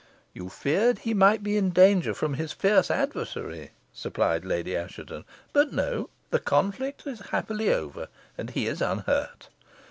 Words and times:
"You 0.33 0.49
feared 0.49 0.97
he 0.97 1.13
might 1.13 1.43
be 1.43 1.57
in 1.57 1.69
danger 1.69 2.15
from 2.15 2.33
his 2.33 2.53
fierce 2.53 2.89
adversary," 2.89 3.69
supplied 3.93 4.43
Lady 4.43 4.75
Assheton; 4.75 5.25
"but 5.53 5.71
no. 5.73 6.09
The 6.31 6.39
conflict 6.39 7.05
is 7.05 7.29
happily 7.29 7.71
over, 7.71 8.07
and 8.35 8.49
he 8.49 8.65
is 8.65 8.81
unhurt." 8.81 9.49